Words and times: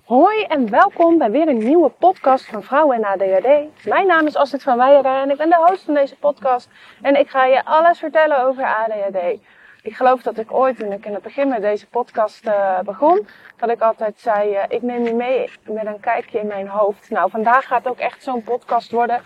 Hoi 0.00 0.42
en 0.42 0.70
welkom 0.70 1.18
bij 1.18 1.30
weer 1.30 1.48
een 1.48 1.64
nieuwe 1.64 1.88
podcast 1.88 2.44
van 2.44 2.62
Vrouwen 2.62 2.96
en 2.96 3.04
ADHD. 3.04 3.84
Mijn 3.84 4.06
naam 4.06 4.26
is 4.26 4.36
Astrid 4.36 4.62
van 4.62 4.76
Weijeren 4.76 5.22
en 5.22 5.30
ik 5.30 5.36
ben 5.36 5.48
de 5.48 5.64
host 5.66 5.84
van 5.84 5.94
deze 5.94 6.16
podcast. 6.16 6.68
En 7.02 7.18
ik 7.18 7.30
ga 7.30 7.44
je 7.44 7.64
alles 7.64 7.98
vertellen 7.98 8.44
over 8.44 8.64
ADHD. 8.64 9.40
Ik 9.82 9.96
geloof 9.96 10.22
dat 10.22 10.38
ik 10.38 10.52
ooit, 10.52 10.78
toen 10.78 10.92
ik 10.92 11.06
in 11.06 11.14
het 11.14 11.22
begin 11.22 11.48
met 11.48 11.60
deze 11.60 11.86
podcast 11.86 12.46
uh, 12.46 12.80
begon, 12.80 13.26
dat 13.56 13.70
ik 13.70 13.80
altijd 13.80 14.20
zei, 14.20 14.50
uh, 14.50 14.62
ik 14.68 14.82
neem 14.82 15.04
je 15.04 15.14
mee 15.14 15.50
met 15.64 15.86
een 15.86 16.00
kijkje 16.00 16.38
in 16.38 16.46
mijn 16.46 16.68
hoofd. 16.68 17.10
Nou, 17.10 17.30
vandaag 17.30 17.66
gaat 17.66 17.88
ook 17.88 17.98
echt 17.98 18.22
zo'n 18.22 18.42
podcast 18.42 18.90
worden. 18.90 19.20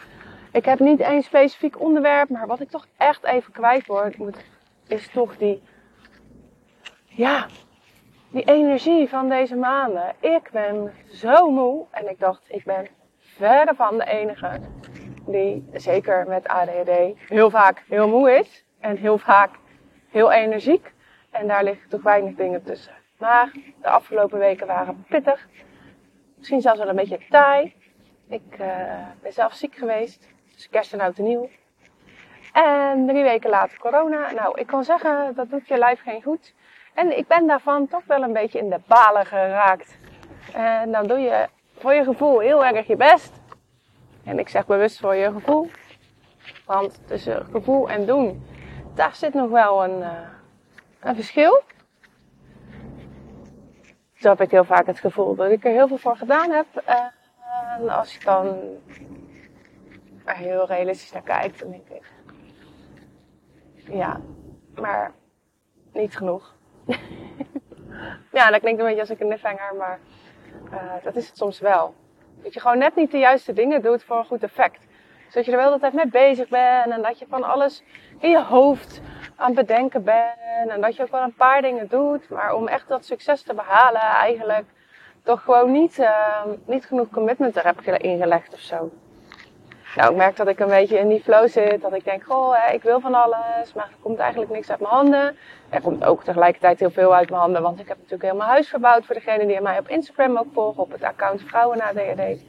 Ik 0.52 0.64
heb 0.64 0.78
niet 0.78 1.00
één 1.00 1.22
specifiek 1.22 1.80
onderwerp, 1.80 2.28
maar 2.28 2.46
wat 2.46 2.60
ik 2.60 2.70
toch 2.70 2.86
echt 2.96 3.24
even 3.24 3.52
kwijt 3.52 3.86
word, 3.86 4.16
is 4.86 5.08
toch 5.08 5.36
die, 5.36 5.62
ja, 7.04 7.46
die 8.30 8.44
energie 8.44 9.08
van 9.08 9.28
deze 9.28 9.56
maanden. 9.56 10.14
Ik 10.20 10.50
ben 10.52 10.94
zo 11.10 11.50
moe 11.50 11.86
en 11.90 12.10
ik 12.10 12.18
dacht, 12.18 12.42
ik 12.46 12.64
ben 12.64 12.86
verder 13.18 13.74
van 13.74 13.98
de 13.98 14.04
enige 14.04 14.60
die, 15.26 15.68
zeker 15.72 16.24
met 16.28 16.48
ADHD, 16.48 16.90
heel 17.28 17.50
vaak 17.50 17.82
heel 17.88 18.08
moe 18.08 18.38
is 18.38 18.64
en 18.80 18.96
heel 18.96 19.18
vaak 19.18 19.50
heel 20.08 20.32
energiek. 20.32 20.92
En 21.30 21.46
daar 21.46 21.64
liggen 21.64 21.88
toch 21.88 22.02
weinig 22.02 22.34
dingen 22.34 22.62
tussen. 22.62 22.92
Maar 23.18 23.52
de 23.82 23.88
afgelopen 23.88 24.38
weken 24.38 24.66
waren 24.66 25.04
pittig. 25.08 25.48
Misschien 26.36 26.60
zelfs 26.60 26.78
wel 26.78 26.88
een 26.88 26.96
beetje 26.96 27.20
taai. 27.30 27.74
Ik 28.28 28.58
uh, 28.60 28.66
ben 29.22 29.32
zelf 29.32 29.52
ziek 29.52 29.74
geweest. 29.74 30.28
Dus 30.54 30.68
kerst 30.68 30.92
en 30.92 31.00
oud 31.00 31.18
en 31.18 31.24
nieuw. 31.24 31.48
En 32.52 33.06
drie 33.06 33.22
weken 33.22 33.50
later 33.50 33.78
corona. 33.78 34.32
Nou, 34.32 34.60
ik 34.60 34.66
kan 34.66 34.84
zeggen, 34.84 35.34
dat 35.34 35.50
doet 35.50 35.68
je 35.68 35.78
lijf 35.78 36.02
geen 36.02 36.22
goed. 36.22 36.54
En 36.96 37.18
ik 37.18 37.26
ben 37.26 37.46
daarvan 37.46 37.88
toch 37.88 38.04
wel 38.06 38.22
een 38.22 38.32
beetje 38.32 38.58
in 38.58 38.70
de 38.70 38.80
balen 38.86 39.26
geraakt. 39.26 39.98
En 40.52 40.92
dan 40.92 41.06
doe 41.06 41.18
je 41.18 41.48
voor 41.78 41.94
je 41.94 42.04
gevoel 42.04 42.38
heel 42.38 42.64
erg 42.64 42.86
je 42.86 42.96
best. 42.96 43.32
En 44.24 44.38
ik 44.38 44.48
zeg 44.48 44.66
bewust 44.66 45.00
voor 45.00 45.14
je 45.14 45.32
gevoel. 45.32 45.70
Want 46.64 47.00
tussen 47.06 47.46
gevoel 47.50 47.88
en 47.88 48.06
doen, 48.06 48.46
daar 48.94 49.14
zit 49.14 49.34
nog 49.34 49.50
wel 49.50 49.84
een, 49.84 49.98
uh, 49.98 50.10
een 51.00 51.14
verschil. 51.14 51.62
Zo 54.14 54.28
heb 54.28 54.40
ik 54.40 54.50
heel 54.50 54.64
vaak 54.64 54.86
het 54.86 55.00
gevoel 55.00 55.34
dat 55.34 55.50
ik 55.50 55.64
er 55.64 55.72
heel 55.72 55.88
veel 55.88 55.98
voor 55.98 56.16
gedaan 56.16 56.50
heb. 56.50 56.66
En 57.78 57.88
als 57.88 58.14
je 58.14 58.24
dan 58.24 58.58
heel 60.24 60.66
realistisch 60.66 61.12
naar 61.12 61.22
kijkt, 61.22 61.60
dan 61.60 61.70
denk 61.70 61.88
ik, 61.88 62.02
ja, 63.74 64.20
maar 64.74 65.12
niet 65.92 66.16
genoeg. 66.16 66.54
ja, 68.38 68.50
dat 68.50 68.60
klinkt 68.60 68.80
een 68.80 68.86
beetje 68.86 69.00
als 69.00 69.10
ik 69.10 69.20
een 69.20 69.26
cliffhanger, 69.26 69.74
maar 69.78 69.98
uh, 70.72 70.92
dat 71.02 71.16
is 71.16 71.26
het 71.26 71.36
soms 71.36 71.60
wel. 71.60 71.94
Dat 72.42 72.54
je 72.54 72.60
gewoon 72.60 72.78
net 72.78 72.96
niet 72.96 73.10
de 73.10 73.18
juiste 73.18 73.52
dingen 73.52 73.82
doet 73.82 74.04
voor 74.04 74.16
een 74.16 74.24
goed 74.24 74.42
effect. 74.42 74.86
Zodat 75.28 75.44
je 75.44 75.52
er 75.52 75.58
wel 75.58 75.72
de 75.72 75.78
tijd 75.78 75.92
mee 75.92 76.06
bezig 76.06 76.48
bent 76.48 76.92
en 76.92 77.02
dat 77.02 77.18
je 77.18 77.26
van 77.28 77.44
alles 77.44 77.82
in 78.18 78.30
je 78.30 78.42
hoofd 78.42 79.00
aan 79.36 79.46
het 79.46 79.66
bedenken 79.66 80.04
bent. 80.04 80.68
En 80.68 80.80
dat 80.80 80.96
je 80.96 81.02
ook 81.02 81.10
wel 81.10 81.22
een 81.22 81.34
paar 81.34 81.62
dingen 81.62 81.88
doet, 81.88 82.28
maar 82.28 82.54
om 82.54 82.68
echt 82.68 82.88
dat 82.88 83.04
succes 83.04 83.42
te 83.42 83.54
behalen 83.54 84.00
eigenlijk 84.00 84.64
toch 85.22 85.42
gewoon 85.42 85.72
niet, 85.72 85.98
uh, 85.98 86.44
niet 86.64 86.86
genoeg 86.86 87.08
commitment 87.10 87.56
er 87.56 87.64
heb 87.64 87.80
ingelegd 87.80 88.52
of 88.52 88.60
zo. 88.60 88.90
Nou, 89.94 90.10
ik 90.10 90.16
merk 90.16 90.36
dat 90.36 90.48
ik 90.48 90.60
een 90.60 90.68
beetje 90.68 90.98
in 90.98 91.08
die 91.08 91.22
flow 91.22 91.48
zit. 91.48 91.82
Dat 91.82 91.94
ik 91.94 92.04
denk, 92.04 92.24
goh, 92.24 92.56
ik 92.72 92.82
wil 92.82 93.00
van 93.00 93.14
alles, 93.14 93.72
maar 93.74 93.84
er 93.84 93.96
komt 94.02 94.18
eigenlijk 94.18 94.50
niks 94.50 94.70
uit 94.70 94.80
mijn 94.80 94.92
handen. 94.92 95.36
Er 95.68 95.80
komt 95.80 96.04
ook 96.04 96.24
tegelijkertijd 96.24 96.80
heel 96.80 96.90
veel 96.90 97.14
uit 97.14 97.30
mijn 97.30 97.40
handen, 97.40 97.62
want 97.62 97.80
ik 97.80 97.88
heb 97.88 97.96
natuurlijk 97.96 98.38
mijn 98.38 98.50
huis 98.50 98.68
verbouwd 98.68 99.06
voor 99.06 99.14
degene 99.14 99.46
die 99.46 99.60
mij 99.60 99.78
op 99.78 99.88
Instagram 99.88 100.36
ook 100.36 100.52
volgen, 100.52 100.82
op 100.82 100.92
het 100.92 101.02
account 101.02 101.42
Vrouwen 101.42 101.78
na 101.78 101.92
DHD. 101.92 102.42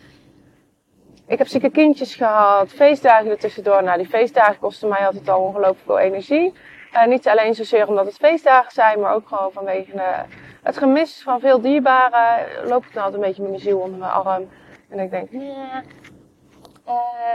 Ik 1.28 1.38
heb 1.38 1.48
zieke 1.48 1.70
kindjes 1.70 2.16
gehad, 2.16 2.70
feestdagen 2.70 3.30
er 3.30 3.38
tussendoor. 3.38 3.84
Nou, 3.84 3.98
die 3.98 4.08
feestdagen 4.08 4.60
kosten 4.60 4.90
mij 4.90 5.06
altijd 5.06 5.30
al 5.30 5.42
ongelooflijk 5.42 5.86
veel 5.86 6.00
energie. 6.00 6.54
Uh, 6.94 7.06
niet 7.06 7.28
alleen 7.28 7.56
zozeer 7.56 7.88
omdat 7.88 8.06
het 8.06 8.16
feestdagen 8.16 8.72
zijn, 8.72 9.00
maar 9.00 9.14
ook 9.14 9.28
gewoon 9.28 9.52
vanwege 9.52 9.94
uh, 9.94 10.20
het 10.64 10.78
gemis 10.78 11.22
van 11.24 11.40
veel 11.40 11.62
dierbaren. 11.62 12.46
Loop 12.68 12.86
ik 12.86 12.94
dan 12.94 13.04
altijd 13.04 13.22
een 13.22 13.28
beetje 13.28 13.44
mijn 13.44 13.60
ziel 13.60 13.80
onder 13.80 14.00
mijn 14.00 14.12
arm. 14.12 14.50
En 14.90 15.00
ik 15.00 15.12
denk, 15.12 15.32
nee, 15.32 15.54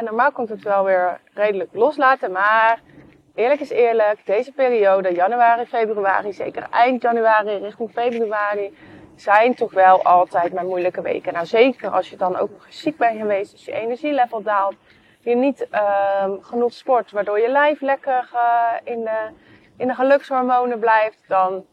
normaal 0.00 0.32
komt 0.32 0.48
het 0.48 0.62
wel 0.62 0.84
weer 0.84 1.20
redelijk 1.34 1.70
loslaten, 1.72 2.32
maar 2.32 2.80
eerlijk 3.34 3.60
is 3.60 3.70
eerlijk, 3.70 4.26
deze 4.26 4.52
periode, 4.52 5.14
januari, 5.14 5.66
februari, 5.66 6.32
zeker 6.32 6.66
eind 6.70 7.02
januari 7.02 7.56
richting 7.56 7.90
februari, 7.90 8.76
zijn 9.16 9.54
toch 9.54 9.72
wel 9.72 10.02
altijd 10.02 10.52
mijn 10.52 10.66
moeilijke 10.66 11.02
weken. 11.02 11.32
Nou, 11.32 11.46
zeker 11.46 11.90
als 11.90 12.10
je 12.10 12.16
dan 12.16 12.36
ook 12.36 12.50
nog 12.50 12.66
ziek 12.68 12.96
bent 12.96 13.18
geweest, 13.18 13.52
als 13.52 13.64
je 13.64 13.72
energielevel 13.72 14.42
daalt, 14.42 14.74
je 15.20 15.34
niet 15.34 15.66
uh, 15.72 16.24
genoeg 16.40 16.72
sport, 16.72 17.10
waardoor 17.10 17.40
je 17.40 17.48
lijf 17.48 17.80
lekker 17.80 18.30
uh, 18.34 18.72
in, 18.84 19.04
de, 19.04 19.28
in 19.76 19.86
de 19.88 19.94
gelukshormonen 19.94 20.78
blijft, 20.78 21.24
dan 21.28 21.64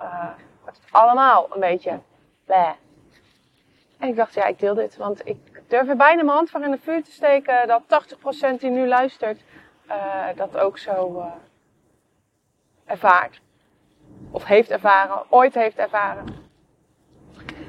uh, 0.00 0.28
wordt 0.62 0.78
het 0.78 0.92
allemaal 0.92 1.46
een 1.50 1.60
beetje 1.60 1.98
bleh. 2.44 2.70
En 3.98 4.08
ik 4.08 4.16
dacht, 4.16 4.34
ja, 4.34 4.44
ik 4.46 4.58
deel 4.58 4.74
dit, 4.74 4.96
want 4.96 5.20
ik 5.28 5.53
durf 5.68 5.88
er 5.88 5.96
bijna 5.96 6.22
mijn 6.22 6.36
hand 6.36 6.50
voor 6.50 6.62
in 6.62 6.70
de 6.70 6.78
vuur 6.78 7.02
te 7.02 7.12
steken 7.12 7.66
dat 7.66 7.82
80% 8.56 8.58
die 8.58 8.70
nu 8.70 8.86
luistert, 8.86 9.40
uh, 9.88 10.26
dat 10.36 10.58
ook 10.58 10.78
zo 10.78 11.18
uh, 11.18 11.26
ervaart. 12.84 13.40
Of 14.30 14.44
heeft 14.44 14.70
ervaren, 14.70 15.22
ooit 15.28 15.54
heeft 15.54 15.78
ervaren. 15.78 16.24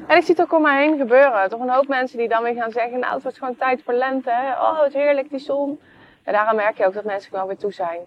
En 0.07 0.17
ik 0.17 0.23
zie 0.23 0.35
het 0.35 0.41
ook 0.41 0.53
om 0.53 0.61
mij 0.61 0.83
heen 0.83 0.97
gebeuren. 0.97 1.49
Toch 1.49 1.59
een 1.59 1.69
hoop 1.69 1.87
mensen 1.87 2.17
die 2.17 2.27
dan 2.27 2.43
weer 2.43 2.53
gaan 2.53 2.71
zeggen, 2.71 2.99
nou 2.99 3.13
het 3.13 3.23
wordt 3.23 3.37
gewoon 3.37 3.55
tijd 3.55 3.83
voor 3.83 3.93
lente. 3.93 4.31
Hè? 4.31 4.51
Oh, 4.51 4.81
het 4.81 4.93
heerlijk, 4.93 5.29
die 5.29 5.39
zon. 5.39 5.81
En 6.23 6.33
daaraan 6.33 6.55
merk 6.55 6.77
je 6.77 6.85
ook 6.85 6.93
dat 6.93 7.03
mensen 7.03 7.31
wel 7.31 7.47
weer 7.47 7.57
toe 7.57 7.73
zijn. 7.73 7.99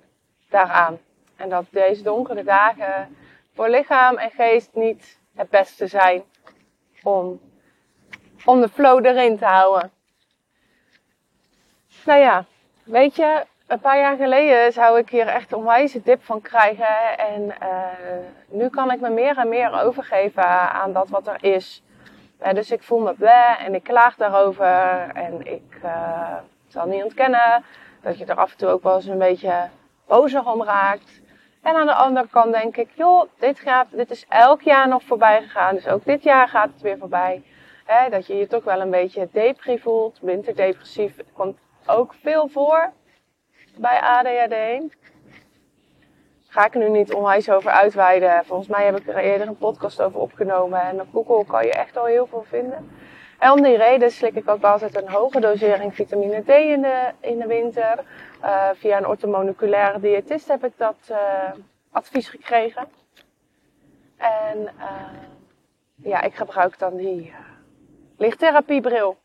Daaraan. 0.51 0.99
En 1.37 1.49
dat 1.49 1.65
deze 1.71 2.03
donkere 2.03 2.45
dagen 2.45 3.17
voor 3.55 3.69
lichaam 3.69 4.17
en 4.17 4.31
geest 4.31 4.71
niet 4.73 5.19
het 5.35 5.51
beste 5.51 5.87
zijn 5.87 6.23
om 7.03 7.41
om 8.45 8.61
de 8.61 8.69
flow 8.69 9.07
erin 9.07 9.39
te 9.39 9.45
houden. 9.45 9.91
Nou 12.05 12.21
ja, 12.21 12.45
weet 12.85 13.17
je, 13.17 13.45
een 13.67 13.81
paar 13.81 13.99
jaar 13.99 14.17
geleden 14.17 14.73
zou 14.73 14.99
ik 14.99 15.11
hier 15.11 15.27
echt 15.27 15.53
een 15.53 15.65
wijze 15.65 16.03
dip 16.03 16.25
van 16.25 16.41
krijgen. 16.41 17.19
En 17.19 17.43
uh, 17.43 17.87
nu 18.49 18.69
kan 18.69 18.91
ik 18.91 19.01
me 19.01 19.11
meer 19.11 19.39
en 19.39 19.49
meer 19.49 19.83
overgeven 19.83 20.49
aan 20.73 20.93
dat 20.93 21.09
wat 21.09 21.27
er 21.27 21.45
is. 21.45 21.83
Uh, 22.43 22.53
dus 22.53 22.71
ik 22.71 22.83
voel 22.83 22.99
me 22.99 23.15
blij 23.15 23.57
en 23.59 23.75
ik 23.75 23.83
klaag 23.83 24.17
daarover. 24.17 25.09
En 25.15 25.47
ik 25.47 25.79
uh, 25.85 26.37
zal 26.69 26.87
niet 26.87 27.03
ontkennen 27.03 27.65
dat 28.03 28.19
je 28.19 28.25
er 28.25 28.37
af 28.37 28.51
en 28.51 28.57
toe 28.57 28.69
ook 28.69 28.83
wel 28.83 28.95
eens 28.95 29.07
een 29.07 29.19
beetje 29.19 29.69
bozer 30.07 30.47
om 30.51 30.63
raakt. 30.63 31.21
En 31.63 31.77
aan 31.77 31.87
de 31.87 31.95
andere 31.95 32.29
kant 32.31 32.53
denk 32.53 32.77
ik, 32.77 32.89
joh, 32.95 33.29
dit, 33.39 33.61
gaat, 33.61 33.87
dit 33.91 34.11
is 34.11 34.27
elk 34.29 34.63
jaar 34.63 34.89
nog 34.89 35.03
voorbij 35.03 35.43
gegaan. 35.43 35.75
Dus 35.75 35.89
ook 35.89 36.05
dit 36.05 36.23
jaar 36.23 36.49
gaat 36.49 36.71
het 36.73 36.81
weer 36.81 36.99
voorbij. 36.99 37.43
Hè, 37.89 38.09
dat 38.09 38.27
je 38.27 38.37
je 38.37 38.47
toch 38.47 38.65
wel 38.65 38.81
een 38.81 38.91
beetje 38.91 39.29
depri 39.33 39.79
voelt, 39.79 40.19
winterdepressief. 40.21 41.17
komt 41.33 41.59
ook 41.87 42.15
veel 42.23 42.49
voor 42.49 42.93
bij 43.77 44.01
ADHD. 44.01 44.57
Ga 46.49 46.67
ik 46.67 46.75
er 46.75 46.81
nu 46.81 46.89
niet 46.89 47.15
onwijs 47.15 47.51
over 47.51 47.71
uitweiden. 47.71 48.45
Volgens 48.45 48.69
mij 48.69 48.85
heb 48.85 48.99
ik 48.99 49.09
er 49.09 49.17
eerder 49.17 49.47
een 49.47 49.57
podcast 49.57 50.03
over 50.03 50.21
opgenomen. 50.21 50.81
En 50.81 51.01
op 51.01 51.07
Google 51.13 51.45
kan 51.45 51.65
je 51.65 51.73
echt 51.73 51.97
al 51.97 52.05
heel 52.05 52.27
veel 52.27 52.45
vinden. 52.49 52.91
En 53.39 53.51
om 53.51 53.63
die 53.63 53.77
reden 53.77 54.11
slik 54.11 54.35
ik 54.35 54.49
ook 54.49 54.63
altijd 54.63 54.97
een 54.97 55.09
hoge 55.09 55.41
dosering 55.41 55.95
vitamine 55.95 56.43
D 56.43 56.49
in 56.49 56.83
de, 56.83 57.11
in 57.21 57.39
de 57.39 57.47
winter. 57.47 58.05
Uh, 58.43 58.69
via 58.75 58.97
een 58.97 59.07
orthomoleculaire 59.07 60.01
diëtist 60.01 60.49
heb 60.49 60.65
ik 60.65 60.73
dat 60.77 60.97
uh, 61.11 61.19
advies 61.91 62.29
gekregen. 62.29 62.89
En 64.17 64.59
uh, 64.79 65.09
ja, 66.03 66.23
ik 66.23 66.35
gebruik 66.35 66.79
dan 66.79 66.97
die 66.97 67.33
lichttherapiebril. 68.19 69.17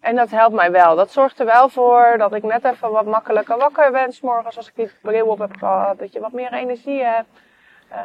En 0.00 0.16
dat 0.16 0.30
helpt 0.30 0.54
mij 0.54 0.70
wel. 0.70 0.96
Dat 0.96 1.12
zorgt 1.12 1.40
er 1.40 1.46
wel 1.46 1.68
voor 1.68 2.14
dat 2.18 2.34
ik 2.34 2.42
net 2.42 2.64
even 2.64 2.90
wat 2.90 3.06
makkelijker 3.06 3.58
wakker 3.58 3.90
ben. 3.90 4.12
S 4.12 4.20
morgens 4.20 4.56
als 4.56 4.68
ik 4.68 4.74
die 4.74 4.90
bril 5.02 5.26
op 5.26 5.38
heb 5.38 5.56
gehad. 5.56 5.98
Dat 5.98 6.12
je 6.12 6.20
wat 6.20 6.32
meer 6.32 6.52
energie 6.52 7.02
hebt. 7.02 7.28
Uh, 7.92 7.98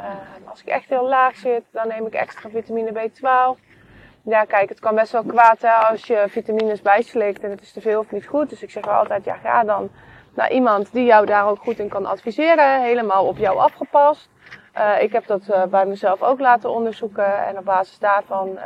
als 0.49 0.61
ik 0.61 0.67
echt 0.67 0.89
heel 0.89 1.07
laag 1.07 1.35
zit, 1.35 1.63
dan 1.71 1.87
neem 1.87 2.05
ik 2.05 2.13
extra 2.13 2.49
vitamine 2.49 2.91
B12. 2.91 3.59
Ja, 4.23 4.43
kijk, 4.43 4.69
het 4.69 4.79
kan 4.79 4.95
best 4.95 5.11
wel 5.11 5.23
kwaad 5.23 5.61
hè, 5.61 5.71
als 5.71 6.05
je 6.05 6.25
vitamines 6.27 6.81
bijslikt 6.81 7.43
en 7.43 7.49
het 7.49 7.61
is 7.61 7.71
te 7.71 7.81
veel 7.81 7.99
of 7.99 8.11
niet 8.11 8.27
goed. 8.27 8.49
Dus 8.49 8.63
ik 8.63 8.71
zeg 8.71 8.85
wel 8.85 8.93
altijd, 8.93 9.23
ja, 9.23 9.35
ga 9.35 9.63
dan 9.63 9.89
naar 10.33 10.51
iemand 10.51 10.91
die 10.91 11.05
jou 11.05 11.25
daar 11.25 11.47
ook 11.47 11.59
goed 11.59 11.79
in 11.79 11.89
kan 11.89 12.05
adviseren. 12.05 12.81
Helemaal 12.81 13.27
op 13.27 13.37
jou 13.37 13.57
afgepast. 13.57 14.29
Uh, 14.77 15.01
ik 15.01 15.11
heb 15.11 15.25
dat 15.25 15.41
uh, 15.49 15.63
bij 15.63 15.85
mezelf 15.85 16.21
ook 16.21 16.39
laten 16.39 16.69
onderzoeken. 16.69 17.45
En 17.45 17.57
op 17.57 17.65
basis 17.65 17.99
daarvan 17.99 18.59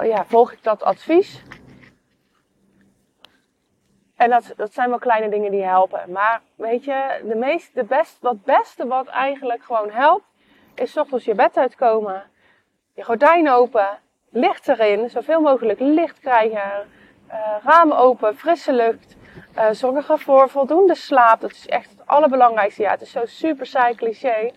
ja, 0.00 0.24
volg 0.24 0.52
ik 0.52 0.62
dat 0.62 0.82
advies. 0.82 1.42
En 4.16 4.30
dat, 4.30 4.52
dat 4.56 4.72
zijn 4.72 4.88
wel 4.88 4.98
kleine 4.98 5.28
dingen 5.28 5.50
die 5.50 5.62
helpen. 5.64 6.12
Maar 6.12 6.40
weet 6.54 6.84
je, 6.84 7.20
de 7.24 7.34
meest, 7.34 7.74
de 7.74 7.84
best, 7.84 8.18
wat 8.20 8.44
beste 8.44 8.86
wat 8.86 9.06
eigenlijk 9.06 9.64
gewoon 9.64 9.90
helpt, 9.90 10.24
is 10.74 10.96
ochtends 10.96 11.24
je 11.24 11.34
bed 11.34 11.56
uitkomen. 11.56 12.22
Je 12.94 13.04
gordijn 13.04 13.50
open. 13.50 13.98
licht 14.30 14.68
erin, 14.68 15.10
zoveel 15.10 15.40
mogelijk 15.40 15.80
licht 15.80 16.20
krijgen, 16.20 16.88
uh, 17.28 17.56
ramen 17.64 17.96
open, 17.96 18.36
frisse 18.36 18.72
lucht. 18.72 19.16
Uh, 19.56 19.68
zorg 19.70 20.10
ervoor 20.10 20.48
voldoende 20.48 20.94
slaap. 20.94 21.40
Dat 21.40 21.50
is 21.50 21.66
echt 21.66 21.90
het 21.90 22.06
allerbelangrijkste. 22.06 22.82
Ja, 22.82 22.90
het 22.90 23.00
is 23.00 23.10
zo 23.10 23.26
super 23.26 23.66
saai 23.66 23.94
cliché. 23.94 24.50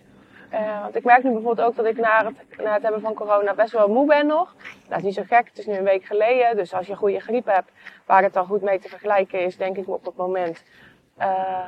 Uh, 0.52 0.82
want 0.82 0.96
ik 0.96 1.04
merk 1.04 1.22
nu 1.22 1.30
bijvoorbeeld 1.32 1.68
ook 1.68 1.76
dat 1.76 1.86
ik 1.86 1.96
na 1.96 2.24
het, 2.24 2.58
na 2.58 2.72
het 2.72 2.82
hebben 2.82 3.00
van 3.00 3.14
corona 3.14 3.54
best 3.54 3.72
wel 3.72 3.88
moe 3.88 4.06
ben 4.06 4.26
nog. 4.26 4.54
Dat 4.88 4.98
is 4.98 5.04
niet 5.04 5.14
zo 5.14 5.22
gek, 5.26 5.48
het 5.48 5.58
is 5.58 5.66
nu 5.66 5.74
een 5.74 5.84
week 5.84 6.04
geleden. 6.04 6.56
Dus 6.56 6.74
als 6.74 6.86
je 6.86 6.92
een 6.92 6.98
goede 6.98 7.20
griep 7.20 7.46
hebt, 7.46 7.70
waar 8.06 8.22
het 8.22 8.32
dan 8.32 8.46
goed 8.46 8.62
mee 8.62 8.78
te 8.78 8.88
vergelijken 8.88 9.40
is, 9.40 9.56
denk 9.56 9.76
ik 9.76 9.88
op 9.88 10.04
het 10.04 10.16
moment. 10.16 10.64
Uh, 11.18 11.58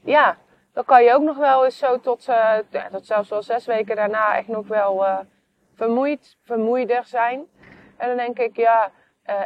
ja, 0.00 0.36
dan 0.72 0.84
kan 0.84 1.04
je 1.04 1.14
ook 1.14 1.22
nog 1.22 1.36
wel 1.36 1.64
eens 1.64 1.78
zo 1.78 2.00
tot, 2.00 2.28
tot 2.90 3.06
zelfs 3.06 3.28
wel 3.28 3.42
zes 3.42 3.66
weken 3.66 3.96
daarna 3.96 4.36
echt 4.36 4.48
nog 4.48 4.66
wel 4.66 5.04
vermoeid, 5.74 6.36
vermoeider 6.42 7.04
zijn. 7.04 7.46
En 7.96 8.08
dan 8.08 8.16
denk 8.16 8.38
ik, 8.38 8.56
ja, 8.56 8.90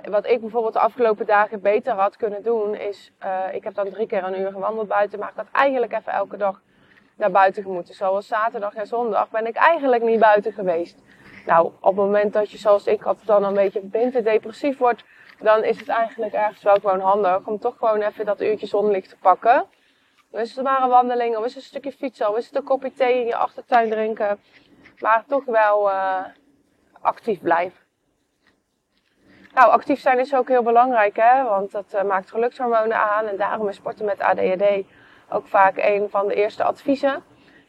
wat 0.09 0.27
ik 0.27 0.41
bijvoorbeeld 0.41 0.73
de 0.73 0.81
afgelopen 0.81 1.27
dagen 1.27 1.61
beter 1.61 1.93
had 1.93 2.17
kunnen 2.17 2.43
doen, 2.43 2.75
is, 2.75 3.13
ik 3.53 3.65
heb 3.65 3.75
dan 3.75 3.91
drie 3.91 4.07
keer 4.07 4.25
een 4.25 4.41
uur 4.41 4.51
gewandeld 4.51 4.89
buiten, 4.89 5.19
maar 5.19 5.29
ik 5.29 5.37
had 5.37 5.51
eigenlijk 5.53 5.93
even 5.93 6.13
elke 6.13 6.37
dag 6.37 6.61
naar 7.17 7.31
buiten 7.31 7.71
moeten. 7.71 7.95
Zoals 7.95 8.27
zaterdag 8.27 8.75
en 8.75 8.87
zondag 8.87 9.31
ben 9.31 9.47
ik 9.47 9.57
eigenlijk 9.57 10.03
niet 10.03 10.21
buiten 10.21 10.53
geweest. 10.53 10.99
Nou, 11.47 11.67
op 11.67 11.97
het 11.97 12.05
moment 12.05 12.33
dat 12.33 12.51
je 12.51 12.59
zoals 12.59 12.87
ik 12.87 13.01
had 13.01 13.19
dan 13.25 13.45
een 13.45 13.55
beetje 13.55 14.23
depressief 14.23 14.79
wordt, 14.79 15.05
dan 15.41 15.65
is 15.65 15.79
het 15.79 15.89
eigenlijk 15.89 16.33
ergens 16.33 16.63
wel 16.63 16.75
gewoon 16.75 17.01
handig 17.01 17.47
om 17.47 17.59
toch 17.59 17.77
gewoon 17.79 18.03
even 18.03 18.25
dat 18.25 18.41
uurtje 18.41 18.67
zonlicht 18.67 19.09
te 19.09 19.17
pakken. 19.17 19.65
Dan 20.31 20.41
is 20.41 20.57
het 20.57 20.65
maar 20.65 20.83
een 20.83 20.89
wandeling, 20.89 21.37
of 21.37 21.45
is 21.45 21.55
het 21.55 21.63
een 21.63 21.69
stukje 21.69 21.93
fietsen, 21.93 22.29
of 22.29 22.37
is 22.37 22.47
het 22.47 22.57
een 22.57 22.65
kopje 22.65 22.93
thee 22.93 23.21
in 23.21 23.27
je 23.27 23.37
achtertuin 23.37 23.91
drinken. 23.91 24.41
Maar 24.99 25.25
toch 25.27 25.45
wel 25.45 25.89
uh, 25.91 26.25
actief 27.01 27.41
blijven. 27.41 27.85
Nou, 29.55 29.71
actief 29.71 30.01
zijn 30.01 30.19
is 30.19 30.35
ook 30.35 30.49
heel 30.49 30.63
belangrijk, 30.63 31.17
hè? 31.17 31.43
want 31.45 31.71
dat 31.71 31.95
uh, 31.95 32.03
maakt 32.03 32.31
gelukshormonen 32.31 32.97
aan. 32.97 33.27
En 33.27 33.37
daarom 33.37 33.69
is 33.69 33.77
sporten 33.77 34.05
met 34.05 34.21
ADHD 34.21 34.85
ook 35.29 35.47
vaak 35.47 35.77
een 35.77 36.11
van 36.11 36.29
de 36.29 36.35
eerste 36.35 36.65
adviezen. 36.65 37.23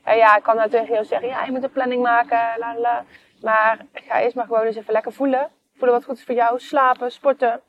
En 0.03 0.17
ja, 0.17 0.37
ik 0.37 0.43
kan 0.43 0.55
nou 0.55 0.69
tegen 0.69 0.93
jou 0.93 1.05
zeggen, 1.05 1.27
ja, 1.27 1.45
je 1.45 1.51
moet 1.51 1.63
een 1.63 1.71
planning 1.71 2.01
maken, 2.01 2.39
la 2.57 2.75
la. 2.77 3.03
Maar 3.41 3.85
ga 3.93 4.21
eerst 4.21 4.35
maar 4.35 4.45
gewoon 4.45 4.61
eens 4.61 4.75
even 4.75 4.93
lekker 4.93 5.13
voelen. 5.13 5.49
Voelen 5.77 5.97
wat 5.97 6.05
goed 6.05 6.17
is 6.17 6.23
voor 6.23 6.35
jou, 6.35 6.59
slapen, 6.59 7.11
sporten. 7.11 7.61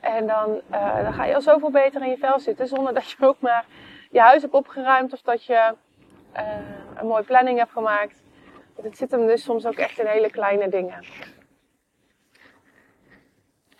En 0.00 0.26
dan, 0.26 0.60
uh, 0.72 1.02
dan 1.02 1.12
ga 1.12 1.24
je 1.24 1.34
al 1.34 1.40
zoveel 1.40 1.70
beter 1.70 2.02
in 2.02 2.10
je 2.10 2.16
vel 2.16 2.40
zitten, 2.40 2.68
zonder 2.68 2.94
dat 2.94 3.10
je 3.10 3.16
ook 3.26 3.40
maar 3.40 3.64
je 4.10 4.20
huis 4.20 4.42
hebt 4.42 4.54
opgeruimd 4.54 5.12
of 5.12 5.20
dat 5.20 5.44
je 5.44 5.74
uh, 6.36 6.42
een 6.94 7.06
mooie 7.06 7.22
planning 7.22 7.58
hebt 7.58 7.72
gemaakt. 7.72 8.22
Want 8.74 8.86
het 8.86 8.96
zit 8.96 9.10
hem 9.10 9.26
dus 9.26 9.42
soms 9.42 9.66
ook 9.66 9.76
echt 9.76 9.98
in 9.98 10.06
hele 10.06 10.30
kleine 10.30 10.68
dingen. 10.68 11.04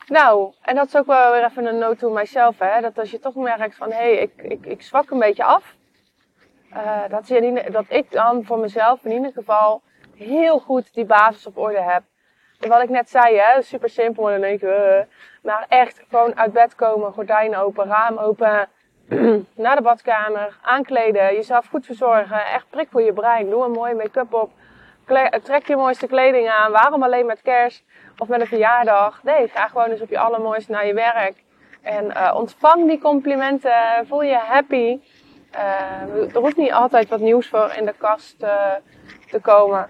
Nou, 0.06 0.52
en 0.62 0.74
dat 0.74 0.86
is 0.86 0.96
ook 0.96 1.06
wel 1.06 1.32
weer 1.32 1.44
even 1.44 1.66
een 1.66 1.78
note 1.78 1.96
to 1.96 2.10
myself, 2.10 2.58
hè. 2.58 2.80
Dat 2.80 2.98
als 2.98 3.10
je 3.10 3.18
toch 3.18 3.34
merkt 3.34 3.76
van, 3.76 3.90
hé, 3.90 3.96
hey, 3.96 4.16
ik, 4.16 4.32
ik, 4.42 4.66
ik 4.66 4.82
zwak 4.82 5.10
een 5.10 5.18
beetje 5.18 5.44
af. 5.44 5.74
Uh, 6.72 7.00
dat, 7.08 7.28
je, 7.28 7.64
dat 7.70 7.84
ik 7.88 8.10
dan 8.10 8.44
voor 8.44 8.58
mezelf 8.58 9.04
in 9.04 9.12
ieder 9.12 9.32
geval 9.32 9.82
heel 10.16 10.58
goed 10.58 10.94
die 10.94 11.04
basis 11.04 11.46
op 11.46 11.58
orde 11.58 11.80
heb. 11.80 12.02
En 12.60 12.68
wat 12.68 12.82
ik 12.82 12.88
net 12.88 13.10
zei, 13.10 13.36
hè, 13.36 13.62
super 13.62 13.88
simpel 13.88 14.30
en 14.30 14.40
dan 14.40 14.50
ik, 14.50 14.62
uh, 14.62 14.98
maar 15.42 15.66
echt 15.68 16.02
gewoon 16.08 16.38
uit 16.38 16.52
bed 16.52 16.74
komen, 16.74 17.12
gordijn 17.12 17.56
open, 17.56 17.86
raam 17.86 18.18
open, 18.18 18.68
naar 19.54 19.76
de 19.76 19.82
badkamer, 19.82 20.58
aankleden, 20.62 21.34
jezelf 21.34 21.66
goed 21.66 21.86
verzorgen, 21.86 22.46
echt 22.46 22.70
prik 22.70 22.88
voor 22.90 23.02
je 23.02 23.12
brein, 23.12 23.50
doe 23.50 23.64
een 23.64 23.70
mooie 23.70 23.94
make-up 23.94 24.34
op, 24.34 24.50
trek 25.42 25.66
je 25.66 25.76
mooiste 25.76 26.06
kleding 26.06 26.48
aan, 26.48 26.72
waarom 26.72 27.02
alleen 27.02 27.26
met 27.26 27.42
kerst? 27.42 27.84
Of 28.18 28.28
met 28.28 28.40
een 28.40 28.46
verjaardag. 28.46 29.22
Nee, 29.22 29.48
ga 29.48 29.66
gewoon 29.68 29.90
eens 29.90 30.00
op 30.00 30.10
je 30.10 30.18
allermooiste 30.18 30.72
naar 30.72 30.86
je 30.86 30.94
werk. 30.94 31.42
En 31.82 32.04
uh, 32.04 32.32
ontvang 32.34 32.88
die 32.88 32.98
complimenten. 32.98 34.06
Voel 34.06 34.22
je 34.22 34.36
happy. 34.36 35.00
Uh, 35.54 36.34
er 36.34 36.40
hoeft 36.40 36.56
niet 36.56 36.72
altijd 36.72 37.08
wat 37.08 37.20
nieuws 37.20 37.48
voor 37.48 37.72
in 37.76 37.84
de 37.84 37.94
kast 37.98 38.42
uh, 38.42 38.72
te 39.30 39.40
komen. 39.40 39.88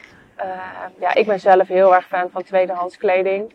ja, 0.98 1.14
ik 1.14 1.26
ben 1.26 1.40
zelf 1.40 1.68
heel 1.68 1.94
erg 1.94 2.06
fan 2.06 2.30
van 2.30 2.42
tweedehands 2.42 2.96
kleding. 2.96 3.54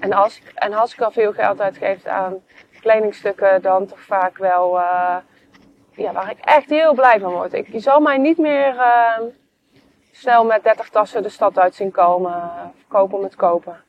en, 0.00 0.12
als, 0.12 0.42
en 0.54 0.72
als 0.72 0.92
ik 0.92 1.00
al 1.00 1.10
veel 1.10 1.32
geld 1.32 1.60
uitgeef 1.60 2.06
aan 2.06 2.34
kledingstukken, 2.80 3.62
dan 3.62 3.86
toch 3.86 4.00
vaak 4.00 4.38
wel 4.38 4.80
ja, 5.90 6.12
waar 6.12 6.30
ik 6.30 6.38
echt 6.44 6.70
heel 6.70 6.94
blij 6.94 7.20
van 7.20 7.32
word. 7.32 7.52
Ik, 7.52 7.68
je 7.68 7.78
zal 7.80 8.00
mij 8.00 8.18
niet 8.18 8.38
meer 8.38 8.74
snel 10.12 10.44
met 10.44 10.62
30 10.62 10.88
tassen 10.88 11.22
de 11.22 11.28
stad 11.28 11.58
uit 11.58 11.74
zien 11.74 11.90
komen. 11.90 12.52
Kopen 12.88 13.18
om 13.18 13.24
het 13.24 13.36
kopen. 13.36 13.84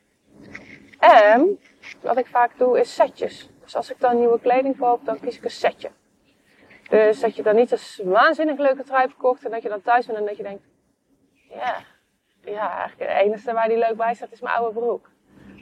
En 1.00 1.60
wat 2.02 2.18
ik 2.18 2.28
vaak 2.28 2.58
doe 2.58 2.80
is 2.80 2.96
setjes. 2.96 3.50
Dus 3.64 3.76
als 3.76 3.92
ik 3.92 4.00
dan 4.00 4.18
nieuwe 4.18 4.40
kleding 4.40 4.78
koop, 4.78 5.06
dan 5.06 5.20
kies 5.20 5.38
ik 5.38 5.44
een 5.44 5.50
setje. 5.50 5.90
Dus 6.90 7.20
dat 7.20 7.36
je 7.36 7.44
dan 7.44 7.56
niet 7.56 7.72
een 7.72 8.10
waanzinnig 8.10 8.58
leuke 8.58 8.84
trui 8.84 9.02
hebt 9.02 9.14
gekocht 9.14 9.46
en 9.46 9.52
dat 9.52 9.62
je 9.62 9.70
dan 9.70 9.82
thuis 9.82 10.06
bent 10.06 10.18
en 10.18 10.26
dat 10.26 10.38
je 10.38 10.44
denkt, 10.44 10.64
ja, 11.50 11.78
ja, 12.42 12.78
eigenlijk 12.78 13.12
het 13.12 13.22
enige 13.22 13.54
waar 13.54 13.68
die 13.68 13.78
leuk 13.78 13.98
bij 13.98 14.14
staat 14.14 14.32
is 14.32 14.42
mijn 14.42 14.56
oude 14.56 14.80
broek. 14.80 15.10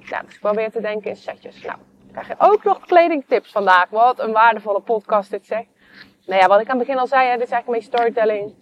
Nou, 0.10 0.26
dus 0.26 0.34
ik 0.34 0.40
probeer 0.40 0.72
te 0.72 0.82
denken 0.82 1.10
in 1.10 1.16
setjes. 1.16 1.62
Nou, 1.62 1.78
krijg 2.12 2.28
je 2.28 2.36
ook 2.38 2.64
nog 2.64 2.80
kledingtips 2.80 3.52
vandaag. 3.52 3.90
Wat 3.90 4.20
een 4.20 4.32
waardevolle 4.32 4.82
podcast 4.82 5.30
dit 5.30 5.46
zegt. 5.46 5.68
Nou 6.26 6.42
ja, 6.42 6.48
wat 6.48 6.62
ik 6.62 6.70
aan 6.70 6.78
het 6.78 6.86
begin 6.88 7.02
al 7.02 7.08
zei, 7.08 7.28
hè, 7.28 7.38
dit 7.38 7.46
is 7.46 7.52
eigenlijk 7.52 7.84
beetje 7.84 7.98
storytelling. 7.98 8.56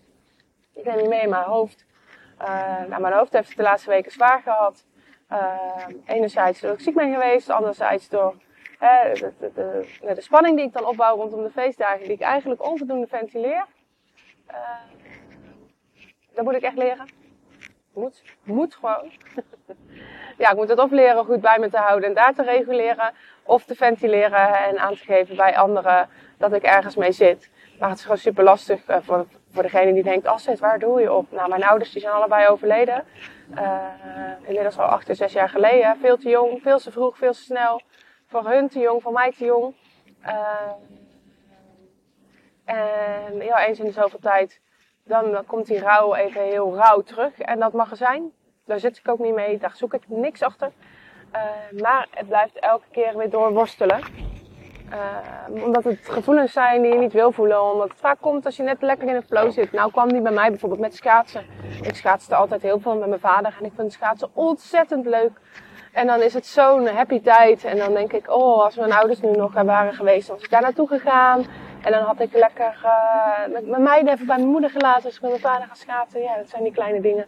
Ik 0.73 0.85
neem 0.85 0.99
je 0.99 1.07
mee 1.07 1.21
in 1.21 1.29
mijn 1.29 1.43
hoofd. 1.43 1.85
Uh, 2.41 2.87
nou, 2.87 3.01
mijn 3.01 3.13
hoofd 3.13 3.33
heeft 3.33 3.47
het 3.47 3.57
de 3.57 3.63
laatste 3.63 3.89
weken 3.89 4.11
zwaar 4.11 4.41
gehad. 4.41 4.85
Uh, 5.31 5.87
enerzijds 6.05 6.59
door 6.59 6.71
ik 6.71 6.79
ziek 6.79 6.95
ben 6.95 7.13
geweest, 7.13 7.49
anderzijds 7.49 8.09
door 8.09 8.35
de, 8.79 9.33
de, 9.39 9.51
de, 9.53 10.13
de, 10.15 10.21
spanning 10.21 10.55
die 10.55 10.65
ik 10.65 10.73
dan 10.73 10.85
opbouw 10.85 11.15
rondom 11.15 11.43
de 11.43 11.49
feestdagen, 11.49 12.03
die 12.03 12.11
ik 12.11 12.21
eigenlijk 12.21 12.65
onvoldoende 12.65 13.07
ventileer. 13.07 13.65
dat 16.33 16.43
moet 16.43 16.55
ik 16.55 16.61
echt 16.61 16.77
leren. 16.77 17.07
Moet, 17.93 18.23
moet 18.43 18.75
gewoon. 18.75 19.11
ja, 20.37 20.49
ik 20.49 20.55
moet 20.55 20.69
het 20.69 20.79
of 20.79 20.91
leren 20.91 21.25
goed 21.25 21.41
bij 21.41 21.59
me 21.59 21.69
te 21.69 21.77
houden 21.77 22.09
en 22.09 22.15
daar 22.15 22.33
te 22.33 22.43
reguleren, 22.43 23.13
of 23.43 23.65
te 23.65 23.75
ventileren 23.75 24.63
en 24.63 24.79
aan 24.79 24.95
te 24.95 25.03
geven 25.03 25.35
bij 25.35 25.57
anderen 25.57 26.09
dat 26.37 26.53
ik 26.53 26.63
ergens 26.63 26.95
mee 26.95 27.11
zit. 27.11 27.49
Maar 27.79 27.89
het 27.89 27.97
is 27.97 28.03
gewoon 28.03 28.17
super 28.17 28.43
lastig 28.43 28.81
voor, 29.01 29.25
voor 29.51 29.63
degene 29.63 29.93
die 29.93 30.03
denkt, 30.03 30.27
Asset, 30.27 30.59
waar 30.59 30.79
doe 30.79 31.01
je 31.01 31.13
op? 31.13 31.31
Nou, 31.31 31.49
mijn 31.49 31.63
ouders 31.63 31.91
die 31.91 32.01
zijn 32.01 32.13
allebei 32.13 32.47
overleden. 32.47 33.03
Uh, 33.55 33.83
inmiddels 34.41 34.77
al 34.77 34.85
acht 34.85 35.09
en 35.09 35.15
zes 35.15 35.33
jaar 35.33 35.49
geleden. 35.49 35.97
Veel 35.99 36.17
te 36.17 36.29
jong, 36.29 36.61
veel 36.61 36.79
te 36.79 36.91
vroeg, 36.91 37.17
veel 37.17 37.31
te 37.31 37.39
snel. 37.39 37.81
Voor 38.27 38.49
hun 38.49 38.69
te 38.69 38.79
jong, 38.79 39.01
voor 39.01 39.13
mij 39.13 39.31
te 39.31 39.45
jong. 39.45 39.75
Uh, 40.25 40.33
en 42.65 43.37
ja, 43.37 43.65
eens 43.65 43.79
in 43.79 43.85
de 43.85 43.91
zoveel 43.91 44.19
tijd, 44.19 44.61
dan, 45.03 45.31
dan 45.31 45.45
komt 45.45 45.65
die 45.65 45.79
rouw 45.79 46.15
even 46.15 46.41
heel 46.41 46.75
rauw 46.75 47.01
terug. 47.01 47.39
En 47.39 47.59
dat 47.59 47.73
mag 47.73 47.91
er 47.91 47.97
zijn. 47.97 48.31
Daar 48.65 48.79
zit 48.79 48.97
ik 48.97 49.07
ook 49.09 49.19
niet 49.19 49.33
mee, 49.33 49.57
daar 49.57 49.75
zoek 49.75 49.93
ik 49.93 50.03
niks 50.07 50.41
achter. 50.41 50.71
Uh, 51.35 51.81
maar 51.81 52.07
het 52.11 52.27
blijft 52.27 52.59
elke 52.59 52.87
keer 52.91 53.17
weer 53.17 53.29
doorworstelen. 53.29 54.28
Uh, 54.93 55.63
omdat 55.65 55.83
het 55.83 55.99
gevoelens 56.03 56.51
zijn 56.51 56.81
die 56.81 56.91
je 56.91 56.97
niet 56.97 57.13
wil 57.13 57.31
voelen. 57.31 57.71
Omdat 57.71 57.89
het 57.89 57.99
vaak 57.99 58.17
komt 58.21 58.45
als 58.45 58.55
je 58.55 58.63
net 58.63 58.81
lekker 58.81 59.07
in 59.07 59.15
een 59.15 59.23
flow 59.23 59.51
zit. 59.51 59.71
Nou 59.71 59.91
kwam 59.91 60.11
die 60.11 60.21
bij 60.21 60.31
mij 60.31 60.49
bijvoorbeeld 60.49 60.81
met 60.81 60.95
schaatsen. 60.95 61.45
Ik 61.81 61.95
schaatste 61.95 62.35
altijd 62.35 62.61
heel 62.61 62.79
veel 62.79 62.95
met 62.95 63.07
mijn 63.07 63.19
vader. 63.19 63.55
En 63.59 63.65
ik 63.65 63.71
vind 63.75 63.93
schaatsen 63.93 64.29
ontzettend 64.33 65.05
leuk. 65.05 65.31
En 65.93 66.07
dan 66.07 66.21
is 66.21 66.33
het 66.33 66.45
zo'n 66.45 66.87
happy 66.87 67.21
tijd. 67.21 67.63
En 67.63 67.77
dan 67.77 67.93
denk 67.93 68.13
ik, 68.13 68.31
oh, 68.31 68.63
als 68.63 68.75
mijn 68.75 68.93
ouders 68.93 69.21
nu 69.21 69.31
nog 69.31 69.53
waren 69.53 69.93
geweest, 69.93 70.27
dan 70.27 70.35
was 70.35 70.45
ik 70.45 70.51
daar 70.51 70.61
naartoe 70.61 70.87
gegaan. 70.87 71.45
En 71.81 71.91
dan 71.91 72.03
had 72.03 72.19
ik 72.19 72.33
lekker 72.33 72.81
uh, 72.83 73.69
mijn 73.69 73.83
meiden 73.83 74.13
even 74.13 74.25
bij 74.25 74.37
mijn 74.37 74.49
moeder 74.49 74.69
gelaten. 74.69 75.05
Als 75.05 75.15
ik 75.15 75.21
met 75.21 75.29
mijn 75.29 75.43
vader 75.43 75.67
ga 75.67 75.73
schaatsen. 75.73 76.21
Ja, 76.21 76.37
dat 76.37 76.49
zijn 76.49 76.63
die 76.63 76.73
kleine 76.73 77.01
dingen. 77.01 77.27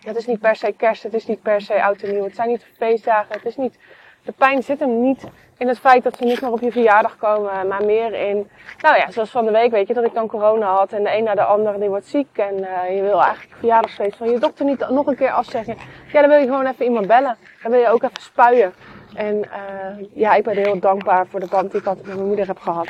Het 0.00 0.16
is 0.16 0.26
niet 0.26 0.40
per 0.40 0.56
se 0.56 0.72
kerst, 0.72 1.02
het 1.02 1.14
is 1.14 1.26
niet 1.26 1.42
per 1.42 1.60
se 1.60 1.82
oud 1.82 2.02
en 2.02 2.12
nieuw. 2.12 2.24
Het 2.24 2.34
zijn 2.34 2.48
niet 2.48 2.66
feestdagen, 2.76 3.34
het 3.34 3.44
is 3.44 3.56
niet... 3.56 3.78
De 4.24 4.32
pijn 4.32 4.62
zit 4.62 4.80
hem 4.80 5.00
niet 5.00 5.24
in 5.60 5.68
het 5.68 5.78
feit 5.78 6.02
dat 6.02 6.16
ze 6.16 6.24
niet 6.24 6.40
meer 6.40 6.52
op 6.52 6.60
je 6.60 6.72
verjaardag 6.72 7.16
komen, 7.16 7.68
maar 7.68 7.84
meer 7.84 8.14
in, 8.14 8.48
nou 8.80 8.96
ja, 8.96 9.10
zoals 9.10 9.30
van 9.30 9.44
de 9.44 9.50
week 9.50 9.70
weet 9.70 9.88
je 9.88 9.94
dat 9.94 10.04
ik 10.04 10.14
dan 10.14 10.26
corona 10.26 10.74
had 10.74 10.92
en 10.92 11.02
de 11.02 11.16
een 11.16 11.24
naar 11.24 11.34
de 11.34 11.44
ander 11.44 11.80
die 11.80 11.88
wordt 11.88 12.06
ziek 12.06 12.38
en 12.38 12.58
uh, 12.58 12.96
je 12.96 13.02
wil 13.02 13.22
eigenlijk 13.22 13.56
verjaardagsfeest 13.58 14.16
van 14.16 14.30
je 14.30 14.38
dokter 14.38 14.64
niet 14.64 14.88
nog 14.88 15.06
een 15.06 15.16
keer 15.16 15.30
afzeggen. 15.30 15.76
Ja, 16.12 16.20
dan 16.20 16.30
wil 16.30 16.38
je 16.38 16.46
gewoon 16.46 16.66
even 16.66 16.84
iemand 16.84 17.06
bellen. 17.06 17.36
Dan 17.62 17.70
wil 17.70 17.80
je 17.80 17.88
ook 17.88 18.02
even 18.02 18.22
spuien. 18.22 18.72
En 19.14 19.36
uh, 19.36 20.06
ja, 20.12 20.34
ik 20.34 20.44
ben 20.44 20.56
heel 20.56 20.78
dankbaar 20.78 21.26
voor 21.26 21.40
de 21.40 21.46
band 21.46 21.70
die 21.70 21.80
ik 21.80 21.86
altijd 21.86 22.06
met 22.06 22.14
mijn 22.14 22.28
moeder 22.28 22.46
heb 22.46 22.58
gehad. 22.58 22.88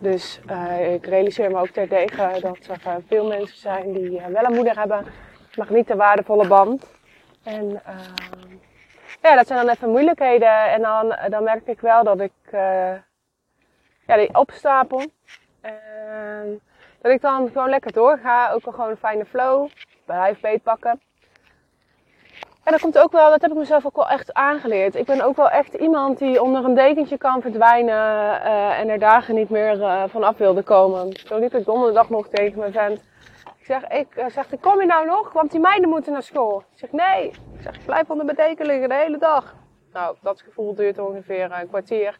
Dus 0.00 0.40
uh, 0.50 0.92
ik 0.94 1.06
realiseer 1.06 1.50
me 1.50 1.60
ook 1.60 1.68
terdege 1.68 2.30
dat 2.40 2.58
er 2.66 3.02
veel 3.08 3.26
mensen 3.26 3.58
zijn 3.58 3.92
die 3.92 4.20
wel 4.28 4.44
een 4.44 4.54
moeder 4.54 4.78
hebben, 4.78 5.04
maar 5.56 5.66
niet 5.70 5.86
de 5.86 5.96
waardevolle 5.96 6.46
band. 6.46 6.86
En 7.42 7.82
ja, 9.28 9.36
dat 9.36 9.46
zijn 9.46 9.66
dan 9.66 9.74
even 9.74 9.90
moeilijkheden. 9.90 10.70
En 10.70 10.82
dan, 10.82 11.16
dan 11.28 11.44
merk 11.44 11.66
ik 11.66 11.80
wel 11.80 12.04
dat 12.04 12.20
ik 12.20 12.32
uh, 12.52 12.92
ja, 14.06 14.16
die 14.16 14.34
opstapel. 14.34 15.02
En 15.60 16.60
dat 17.00 17.12
ik 17.12 17.20
dan 17.20 17.48
gewoon 17.48 17.68
lekker 17.68 17.92
doorga. 17.92 18.50
Ook 18.50 18.64
al 18.64 18.72
gewoon 18.72 18.90
een 18.90 18.96
fijne 18.96 19.24
flow. 19.24 19.68
Blijf 20.04 20.40
beetpakken. 20.40 21.00
En 22.66 22.72
dat 22.72 22.80
komt 22.80 22.98
ook 22.98 23.12
wel, 23.12 23.30
dat 23.30 23.40
heb 23.40 23.50
ik 23.50 23.56
mezelf 23.56 23.86
ook 23.86 23.96
wel 23.96 24.08
echt 24.08 24.34
aangeleerd. 24.34 24.94
Ik 24.94 25.06
ben 25.06 25.20
ook 25.20 25.36
wel 25.36 25.50
echt 25.50 25.74
iemand 25.74 26.18
die 26.18 26.42
onder 26.42 26.64
een 26.64 26.74
dekentje 26.74 27.18
kan 27.18 27.40
verdwijnen 27.40 27.94
uh, 27.94 28.78
en 28.78 28.88
er 28.88 28.98
dagen 28.98 29.34
niet 29.34 29.50
meer 29.50 29.76
uh, 29.78 30.02
van 30.06 30.24
af 30.24 30.36
wilde 30.36 30.62
komen. 30.62 31.16
Zo 31.26 31.38
liep 31.38 31.54
ik 31.54 31.64
donderdag 31.64 32.08
nog 32.10 32.28
tegen 32.28 32.58
mijn 32.58 32.72
vent. 32.72 33.00
Zeg, 33.66 33.86
ik, 33.88 34.16
uh, 34.16 34.26
zeg, 34.28 34.46
kom 34.60 34.80
je 34.80 34.86
nou 34.86 35.06
nog? 35.06 35.32
Want 35.32 35.50
die 35.50 35.60
meiden 35.60 35.88
moeten 35.88 36.12
naar 36.12 36.22
school. 36.22 36.58
Ik 36.72 36.78
zeg, 36.78 36.92
nee. 36.92 37.26
Ik 37.26 37.62
zeg, 37.62 37.74
ik 37.74 37.84
blijf 37.84 38.10
onder 38.10 38.24
mijn 38.24 38.56
de 38.56 38.94
hele 38.94 39.18
dag. 39.18 39.54
Nou, 39.92 40.16
dat 40.22 40.40
gevoel 40.40 40.74
duurt 40.74 40.98
ongeveer 40.98 41.52
een 41.52 41.68
kwartier. 41.68 42.18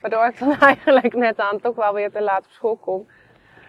Waardoor 0.00 0.26
ik 0.26 0.38
dan 0.38 0.58
eigenlijk 0.70 1.14
net 1.14 1.40
aan 1.40 1.60
toch 1.60 1.74
wel 1.74 1.94
weer 1.94 2.10
te 2.10 2.22
laat 2.22 2.44
op 2.44 2.50
school 2.50 2.76
kom. 2.76 3.08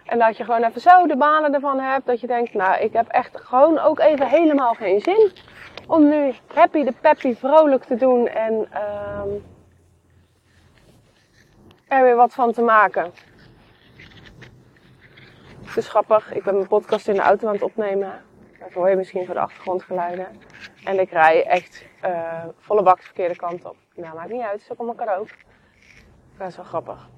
En 0.06 0.20
dat 0.20 0.38
je 0.38 0.44
gewoon 0.44 0.64
even 0.64 0.82
zo 0.82 1.08
de 1.08 1.18
banen 1.18 1.54
ervan 1.54 1.80
hebt. 1.80 2.06
Dat 2.06 2.20
je 2.20 2.28
denkt, 2.28 2.54
nou, 2.54 2.82
ik 2.82 2.94
heb 2.94 3.08
echt 3.08 3.38
gewoon 3.38 3.80
ook 3.80 4.00
even 4.00 4.28
helemaal 4.28 4.74
geen 4.74 5.00
zin 5.00 5.32
om 5.88 6.10
nu 6.10 6.34
happy 6.54 6.84
de 6.84 6.94
peppy 7.02 7.36
vrolijk 7.36 7.84
te 7.84 7.96
doen 7.96 8.28
en 8.28 8.54
um, 8.54 9.44
er 11.88 12.04
weer 12.04 12.16
wat 12.16 12.34
van 12.34 12.52
te 12.52 12.62
maken. 12.62 13.12
Het 15.70 15.78
is 15.78 15.88
grappig, 15.88 16.34
ik 16.34 16.44
ben 16.44 16.54
mijn 16.54 16.68
podcast 16.68 17.08
in 17.08 17.14
de 17.14 17.22
auto 17.22 17.48
aan 17.48 17.54
het 17.54 17.64
opnemen. 17.64 18.22
Dat 18.60 18.72
hoor 18.72 18.90
je 18.90 18.96
misschien 18.96 19.26
van 19.26 19.36
de 19.36 19.42
achtergrondgeluiden. 19.42 20.28
En 20.84 21.00
ik 21.00 21.12
rij 21.12 21.46
echt 21.46 21.86
uh, 22.06 22.44
volle 22.58 22.84
bak 22.84 22.98
de 22.98 23.04
verkeerde 23.04 23.36
kant 23.36 23.66
op. 23.66 23.76
Nou, 23.96 24.16
maakt 24.16 24.30
niet 24.30 24.42
uit, 24.42 24.52
het 24.52 24.62
is 24.62 24.72
ook 24.72 24.80
allemaal 24.80 25.18
ook. 25.20 25.28
Dat 26.38 26.48
is 26.48 26.56
wel 26.56 26.66
grappig. 26.66 27.10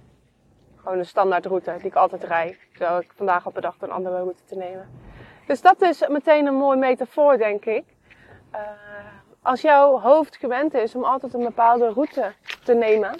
Gewoon 0.75 0.98
een 0.98 1.05
standaard 1.05 1.46
route 1.46 1.75
die 1.77 1.86
ik 1.86 1.96
altijd 1.96 2.24
rijd. 2.24 2.58
Terwijl 2.74 3.00
ik 3.00 3.12
vandaag 3.15 3.43
had 3.43 3.53
bedacht 3.53 3.81
een 3.81 3.91
andere 3.91 4.15
route 4.15 4.43
te 4.43 4.55
nemen. 4.55 4.89
Dus 5.48 5.62
dat 5.62 5.81
is 5.81 6.08
meteen 6.08 6.46
een 6.46 6.55
mooi 6.55 6.77
metafoor, 6.77 7.38
denk 7.38 7.65
ik. 7.65 7.84
Uh, 8.53 8.60
als 9.41 9.62
jouw 9.62 10.00
hoofd 10.00 10.38
gewend 10.38 10.74
is 10.74 10.96
om 10.96 11.03
altijd 11.03 11.34
een 11.34 11.43
bepaalde 11.43 11.93
route 11.93 12.34
te 12.63 12.74
nemen, 12.74 13.15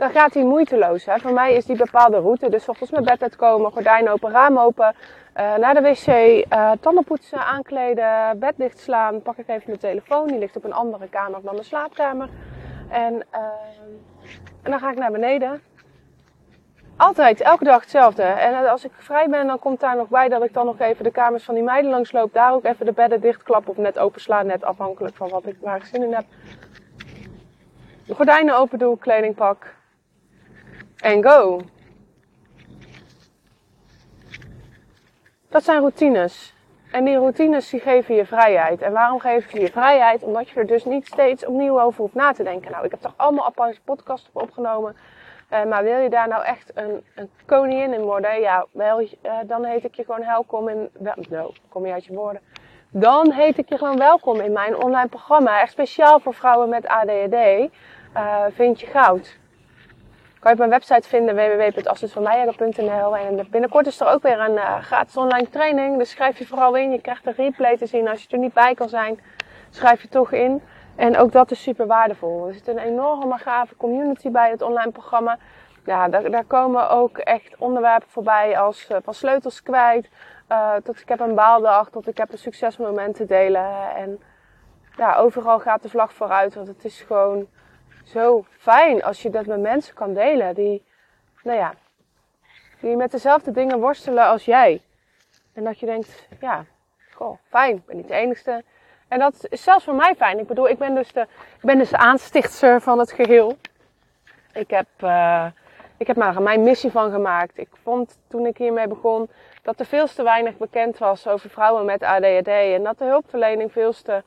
dan 0.00 0.10
gaat 0.10 0.32
die 0.32 0.44
moeiteloos. 0.44 1.04
Hè? 1.04 1.18
Voor 1.18 1.32
mij 1.32 1.54
is 1.54 1.64
die 1.64 1.76
bepaalde 1.76 2.18
route, 2.18 2.48
dus 2.48 2.68
ochtends 2.68 2.92
mijn 2.92 3.04
bed 3.04 3.22
uitkomen, 3.22 3.72
gordijn 3.72 4.10
open, 4.10 4.30
raam 4.30 4.58
open, 4.58 4.94
uh, 5.36 5.54
naar 5.56 5.74
de 5.74 5.80
wc, 5.80 6.06
uh, 6.06 6.70
tanden 6.80 7.04
poetsen, 7.04 7.38
aankleden, 7.38 8.38
bed 8.38 8.54
dichtslaan, 8.56 9.22
pak 9.22 9.36
ik 9.36 9.48
even 9.48 9.62
mijn 9.66 9.78
telefoon, 9.78 10.26
die 10.26 10.38
ligt 10.38 10.56
op 10.56 10.64
een 10.64 10.72
andere 10.72 11.08
kamer 11.08 11.40
dan 11.42 11.54
mijn 11.54 11.64
slaapkamer. 11.64 12.28
En, 12.88 13.26
en 14.62 14.70
dan 14.70 14.78
ga 14.78 14.90
ik 14.90 14.98
naar 14.98 15.10
beneden, 15.10 15.62
altijd, 16.96 17.40
elke 17.40 17.64
dag 17.64 17.80
hetzelfde. 17.80 18.22
En 18.22 18.68
als 18.68 18.84
ik 18.84 18.92
vrij 18.96 19.28
ben, 19.28 19.46
dan 19.46 19.58
komt 19.58 19.80
daar 19.80 19.96
nog 19.96 20.08
bij 20.08 20.28
dat 20.28 20.44
ik 20.44 20.52
dan 20.52 20.66
nog 20.66 20.78
even 20.78 21.04
de 21.04 21.10
kamers 21.10 21.44
van 21.44 21.54
die 21.54 21.64
meiden 21.64 21.90
langsloop. 21.90 22.32
Daar 22.32 22.52
ook 22.52 22.64
even 22.64 22.86
de 22.86 22.92
bedden 22.92 23.20
dichtklap 23.20 23.68
of 23.68 23.76
net 23.76 23.98
openslaan. 23.98 24.46
Net 24.46 24.64
afhankelijk 24.64 25.16
van 25.16 25.28
wat 25.28 25.46
ik, 25.46 25.56
waar 25.60 25.76
ik 25.76 25.84
zin 25.84 26.02
in 26.02 26.14
heb. 26.14 26.24
De 28.06 28.14
gordijnen 28.14 28.56
open 28.56 28.78
doe, 28.78 28.98
kleding 28.98 29.34
pak. 29.34 29.78
En 31.00 31.22
go. 31.22 31.60
Dat 35.48 35.64
zijn 35.64 35.78
routines. 35.78 36.54
En 36.92 37.04
die 37.04 37.16
routines 37.16 37.70
die 37.70 37.80
geven 37.80 38.14
je 38.14 38.26
vrijheid. 38.26 38.82
En 38.82 38.92
waarom 38.92 39.20
geven 39.20 39.50
ze 39.50 39.60
je 39.60 39.70
vrijheid? 39.70 40.22
Omdat 40.22 40.48
je 40.48 40.60
er 40.60 40.66
dus 40.66 40.84
niet 40.84 41.06
steeds 41.06 41.46
opnieuw 41.46 41.80
over 41.80 42.00
hoeft 42.00 42.14
na 42.14 42.32
te 42.32 42.42
denken. 42.42 42.70
Nou, 42.70 42.84
ik 42.84 42.90
heb 42.90 43.00
toch 43.00 43.14
allemaal 43.16 43.46
aparte 43.46 43.80
podcasts 43.84 44.30
opgenomen 44.32 44.96
uh, 45.52 45.64
maar 45.64 45.82
wil 45.82 45.98
je 45.98 46.10
daar 46.10 46.28
nou 46.28 46.44
echt 46.44 46.70
een, 46.74 47.04
een 47.14 47.30
koningin 47.46 47.92
in 47.92 48.00
worden? 48.00 48.40
Ja, 48.40 48.66
wel, 48.72 49.00
uh, 49.00 49.08
dan 49.46 49.64
heet 49.64 49.84
ik 49.84 49.94
je 49.94 50.04
gewoon 50.04 50.26
welkom 50.26 50.68
in. 50.68 50.90
No, 51.28 51.52
kom 51.68 51.86
je 51.86 51.92
uit 51.92 52.04
je 52.04 52.14
woorden. 52.14 52.42
Dan 52.90 53.32
heet 53.32 53.58
ik 53.58 53.68
je 53.68 53.78
gewoon 53.78 53.98
welkom 53.98 54.40
in 54.40 54.52
mijn 54.52 54.76
online 54.76 55.08
programma. 55.08 55.60
Echt 55.60 55.72
speciaal 55.72 56.20
voor 56.20 56.34
vrouwen 56.34 56.68
met 56.68 56.86
ADHD. 56.86 57.34
Eh, 58.12 58.44
vind 58.54 58.80
je 58.80 58.86
goud. 58.86 59.38
Kan 60.40 60.50
je 60.50 60.62
op 60.62 60.68
mijn 60.68 60.80
website 60.80 61.08
vinden 61.08 61.34
www.assisvanmeijer.nl 61.34 63.16
En 63.16 63.46
binnenkort 63.50 63.86
is 63.86 64.00
er 64.00 64.08
ook 64.08 64.22
weer 64.22 64.40
een 64.40 64.82
gratis 64.82 65.16
online 65.16 65.48
training. 65.48 65.98
Dus 65.98 66.10
schrijf 66.10 66.38
je 66.38 66.46
vooral 66.46 66.76
in. 66.76 66.90
Je 66.90 67.00
krijgt 67.00 67.26
een 67.26 67.32
replay 67.32 67.76
te 67.76 67.86
zien. 67.86 68.08
Als 68.08 68.22
je 68.22 68.28
er 68.28 68.38
niet 68.38 68.52
bij 68.52 68.74
kan 68.74 68.88
zijn, 68.88 69.20
schrijf 69.70 70.02
je 70.02 70.08
toch 70.08 70.32
in. 70.32 70.62
En 70.96 71.16
ook 71.16 71.32
dat 71.32 71.50
is 71.50 71.62
super 71.62 71.86
waardevol. 71.86 72.46
Er 72.46 72.54
zit 72.54 72.68
een 72.68 72.78
enorme 72.78 73.38
gave 73.38 73.76
community 73.76 74.30
bij 74.30 74.50
het 74.50 74.62
online 74.62 74.90
programma. 74.90 75.38
Ja, 75.84 76.08
daar, 76.08 76.30
daar 76.30 76.44
komen 76.44 76.90
ook 76.90 77.18
echt 77.18 77.56
onderwerpen 77.58 78.08
voorbij 78.08 78.58
als 78.58 78.90
uh, 78.90 78.96
van 79.02 79.14
sleutels 79.14 79.62
kwijt, 79.62 80.08
uh, 80.48 80.74
tot 80.74 81.00
ik 81.00 81.08
heb 81.08 81.20
een 81.20 81.34
baaldag, 81.34 81.90
tot 81.90 82.08
ik 82.08 82.16
heb 82.16 82.32
een 82.32 82.38
succesmoment 82.38 83.14
te 83.16 83.24
delen. 83.24 83.94
En 83.96 84.20
ja, 84.96 85.16
overal 85.16 85.58
gaat 85.58 85.82
de 85.82 85.88
vlag 85.88 86.12
vooruit, 86.12 86.54
want 86.54 86.66
het 86.66 86.84
is 86.84 87.00
gewoon 87.00 87.46
zo 88.10 88.44
fijn 88.58 89.02
als 89.02 89.22
je 89.22 89.30
dat 89.30 89.46
met 89.46 89.60
mensen 89.60 89.94
kan 89.94 90.14
delen 90.14 90.54
die, 90.54 90.84
nou 91.42 91.58
ja, 91.58 91.74
die 92.80 92.96
met 92.96 93.10
dezelfde 93.10 93.50
dingen 93.50 93.80
worstelen 93.80 94.26
als 94.26 94.44
jij. 94.44 94.82
En 95.52 95.64
dat 95.64 95.78
je 95.78 95.86
denkt, 95.86 96.28
ja, 96.40 96.64
goh, 97.14 97.38
fijn, 97.48 97.76
ik 97.76 97.86
ben 97.86 97.96
niet 97.96 98.08
de 98.08 98.14
enige. 98.14 98.64
En 99.08 99.18
dat 99.18 99.46
is 99.48 99.62
zelfs 99.62 99.84
voor 99.84 99.94
mij 99.94 100.14
fijn. 100.14 100.38
Ik 100.38 100.46
bedoel, 100.46 100.68
ik 100.68 100.78
ben 100.78 100.94
dus 100.94 101.12
de, 101.12 101.20
ik 101.56 101.60
ben 101.60 101.78
dus 101.78 101.90
de 101.90 101.96
aanstichtser 101.96 102.80
van 102.80 102.98
het 102.98 103.12
geheel. 103.12 103.56
Ik 104.52 104.70
heb, 104.70 104.86
uh, 105.00 105.46
ik 105.96 106.06
heb 106.06 106.16
maar 106.16 106.42
mijn 106.42 106.62
missie 106.62 106.90
van 106.90 107.10
gemaakt. 107.10 107.58
Ik 107.58 107.68
vond 107.82 108.18
toen 108.28 108.46
ik 108.46 108.56
hiermee 108.56 108.88
begon 108.88 109.30
dat 109.62 109.80
er 109.80 109.86
veel 109.86 110.06
te 110.06 110.22
weinig 110.22 110.56
bekend 110.56 110.98
was 110.98 111.26
over 111.26 111.50
vrouwen 111.50 111.84
met 111.84 112.02
ADHD. 112.02 112.48
En 112.48 112.82
dat 112.82 112.98
de 112.98 113.04
hulpverlening 113.04 113.72
veel 113.72 113.92
te 113.92 114.22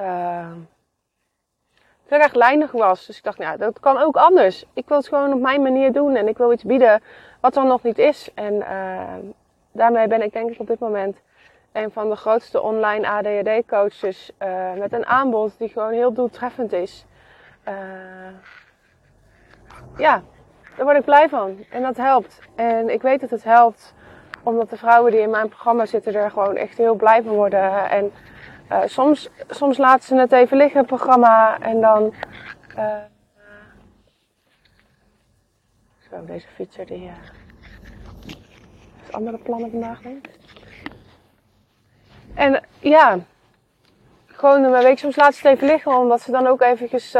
uh, 0.00 0.50
heel 2.10 2.20
erg 2.20 2.34
lijnig 2.34 2.72
was. 2.72 3.06
Dus 3.06 3.16
ik 3.16 3.22
dacht, 3.22 3.38
nou, 3.38 3.58
dat 3.58 3.80
kan 3.80 3.98
ook 3.98 4.16
anders. 4.16 4.64
Ik 4.72 4.88
wil 4.88 4.96
het 4.96 5.08
gewoon 5.08 5.32
op 5.32 5.40
mijn 5.40 5.62
manier 5.62 5.92
doen 5.92 6.16
en 6.16 6.28
ik 6.28 6.38
wil 6.38 6.52
iets 6.52 6.64
bieden 6.64 7.02
wat 7.40 7.56
er 7.56 7.64
nog 7.64 7.82
niet 7.82 7.98
is. 7.98 8.30
En 8.34 8.54
uh, 8.54 9.00
daarmee 9.72 10.08
ben 10.08 10.22
ik 10.22 10.32
denk 10.32 10.50
ik 10.50 10.60
op 10.60 10.66
dit 10.66 10.78
moment 10.78 11.16
een 11.72 11.90
van 11.90 12.08
de 12.08 12.16
grootste 12.16 12.62
online 12.62 13.08
ADHD 13.08 13.66
coaches 13.66 14.30
uh, 14.42 14.72
met 14.78 14.92
een 14.92 15.06
aanbod 15.06 15.58
die 15.58 15.68
gewoon 15.68 15.92
heel 15.92 16.12
doeltreffend 16.12 16.72
is. 16.72 17.06
Uh, 17.68 17.74
ja, 19.96 20.22
daar 20.76 20.84
word 20.84 20.96
ik 20.98 21.04
blij 21.04 21.28
van 21.28 21.64
en 21.70 21.82
dat 21.82 21.96
helpt. 21.96 22.38
En 22.54 22.88
ik 22.88 23.02
weet 23.02 23.20
dat 23.20 23.30
het 23.30 23.44
helpt 23.44 23.94
omdat 24.42 24.70
de 24.70 24.76
vrouwen 24.76 25.12
die 25.12 25.20
in 25.20 25.30
mijn 25.30 25.48
programma 25.48 25.86
zitten 25.86 26.14
er 26.14 26.30
gewoon 26.30 26.56
echt 26.56 26.78
heel 26.78 26.94
blij 26.94 27.22
van 27.22 27.34
worden. 27.34 27.90
En 27.90 28.12
uh, 28.70 28.82
soms, 28.84 29.28
soms 29.48 29.76
laten 29.76 30.02
ze 30.02 30.14
het 30.14 30.32
even 30.32 30.56
liggen, 30.56 30.78
het 30.78 30.86
programma, 30.86 31.58
en 31.60 31.80
dan. 31.80 32.14
zo, 36.10 36.24
deze 36.24 36.46
fietser 36.54 36.86
die. 36.86 37.04
Uh, 37.04 37.12
andere 39.10 39.38
plannen 39.38 39.70
vandaag, 39.70 40.00
denk 40.02 40.26
ik. 40.26 40.38
En 42.34 42.62
ja, 42.78 43.18
gewoon 44.26 44.62
een 44.62 44.82
week 44.82 44.98
soms 44.98 45.16
laat 45.16 45.34
ze 45.34 45.48
het 45.48 45.56
even 45.56 45.68
liggen, 45.68 45.96
omdat 45.96 46.20
ze 46.20 46.30
dan 46.30 46.46
ook 46.46 46.60
eventjes 46.60 47.16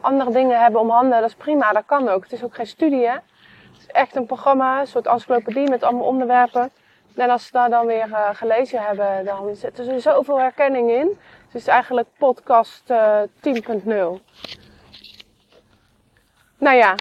andere 0.00 0.30
dingen 0.30 0.60
hebben 0.60 0.80
om 0.80 0.90
handen. 0.90 1.20
Dat 1.20 1.28
is 1.28 1.34
prima, 1.34 1.72
dat 1.72 1.86
kan 1.86 2.08
ook. 2.08 2.22
Het 2.22 2.32
is 2.32 2.44
ook 2.44 2.54
geen 2.54 2.66
studie, 2.66 3.06
hè. 3.06 3.12
Het 3.12 3.78
is 3.78 3.86
echt 3.86 4.16
een 4.16 4.26
programma, 4.26 4.80
een 4.80 4.86
soort 4.86 5.06
encyclopedie 5.06 5.70
met 5.70 5.82
allemaal 5.82 6.06
onderwerpen. 6.06 6.70
En 7.16 7.30
als 7.30 7.46
ze 7.46 7.52
daar 7.52 7.70
dan 7.70 7.86
weer 7.86 8.08
uh, 8.08 8.28
gelezen 8.32 8.80
hebben, 8.82 9.24
dan 9.24 9.56
zit 9.56 9.78
er 9.78 10.00
zoveel 10.00 10.38
herkenning 10.38 10.90
in. 10.90 11.18
Het 11.46 11.54
is 11.54 11.66
eigenlijk 11.66 12.08
podcast 12.18 12.90
uh, 12.90 13.22
eh, 13.22 13.28
10.0. 13.80 14.22
Nou 16.58 16.76
ja, 16.76 16.94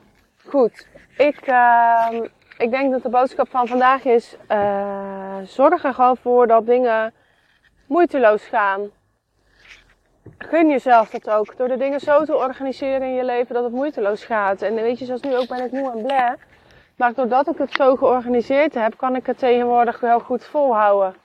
goed. 0.46 0.88
Ik, 1.18 1.42
ehm, 1.42 2.24
ik 2.58 2.72
denk 2.72 2.92
dat 2.92 3.04
de 3.04 3.10
boodschap 3.10 3.50
van 3.50 3.68
vandaag 3.68 4.06
is: 4.06 4.36
zorg 5.44 5.84
er 5.84 5.94
gewoon 5.94 6.18
voor 6.18 6.48
dat 6.48 6.66
dingen 6.66 7.14
moeiteloos 7.88 8.46
gaan. 8.46 8.90
Gun 10.38 10.70
jezelf 10.70 11.10
dat 11.10 11.30
ook. 11.30 11.58
Door 11.58 11.68
de 11.68 11.78
dingen 11.78 12.00
zo 12.00 12.26
te 12.26 12.36
organiseren 12.36 13.08
in 13.08 13.14
je 13.14 13.26
leven 13.26 13.56
dat 13.56 13.64
het 13.64 13.74
moeiteloos 13.74 14.24
gaat. 14.24 14.62
En 14.62 14.76
weet 14.76 15.00
je, 15.00 15.06
zoals 15.06 15.22
nu 15.22 15.38
ook 15.38 15.48
ben 15.48 15.66
ik 15.66 15.72
moe 15.72 15.92
en 15.92 16.04
blij. 16.04 16.36
Maar 16.96 17.14
doordat 17.14 17.48
ik 17.48 17.58
het 17.58 17.72
zo 17.72 17.96
georganiseerd 17.96 18.74
heb, 18.74 18.98
kan 18.98 19.16
ik 19.16 19.26
het 19.26 19.38
tegenwoordig 19.38 20.00
wel 20.00 20.20
goed 20.20 20.46
volhouden. 20.46 21.16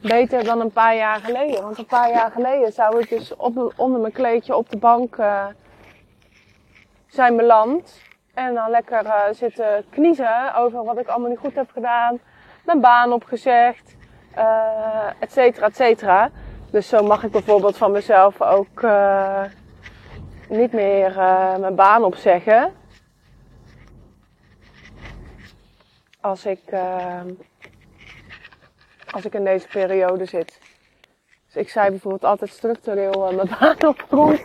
Beter 0.00 0.44
dan 0.44 0.60
een 0.60 0.72
paar 0.72 0.96
jaar 0.96 1.20
geleden. 1.20 1.62
Want 1.62 1.78
een 1.78 1.86
paar 1.86 2.10
jaar 2.10 2.30
geleden 2.30 2.72
zou 2.72 3.00
ik 3.00 3.08
dus 3.08 3.36
op, 3.36 3.72
onder 3.76 4.00
mijn 4.00 4.12
kleedje 4.12 4.56
op 4.56 4.70
de 4.70 4.76
bank 4.76 5.16
uh, 5.16 5.46
zijn 7.06 7.36
beland. 7.36 8.00
En 8.34 8.54
dan 8.54 8.70
lekker 8.70 9.04
uh, 9.04 9.22
zitten 9.30 9.84
kniezen 9.90 10.54
over 10.54 10.84
wat 10.84 10.98
ik 10.98 11.08
allemaal 11.08 11.28
niet 11.28 11.38
goed 11.38 11.54
heb 11.54 11.70
gedaan. 11.72 12.18
Mijn 12.64 12.80
baan 12.80 13.12
opgezegd 13.12 13.96
uh, 14.36 15.06
et 15.18 15.32
cetera, 15.32 15.66
et 15.66 15.76
cetera. 15.76 16.30
Dus 16.70 16.88
zo 16.88 17.02
mag 17.02 17.24
ik 17.24 17.30
bijvoorbeeld 17.30 17.76
van 17.76 17.90
mezelf 17.90 18.42
ook 18.42 18.82
niet 20.48 20.72
meer 20.72 21.14
mijn 21.60 21.74
baan 21.74 22.04
opzeggen. 22.04 22.78
Als 26.20 26.46
ik, 26.46 26.60
als 29.10 29.24
ik 29.24 29.34
in 29.34 29.44
deze 29.44 29.66
periode 29.68 30.24
zit. 30.24 30.58
Dus 31.52 31.62
ik 31.62 31.68
zei 31.68 31.90
bijvoorbeeld 31.90 32.24
altijd 32.24 32.50
structureel 32.50 33.30
uh, 33.30 33.36
mijn 33.36 33.48
baan 33.60 33.88
op 33.88 34.04
grond. 34.08 34.44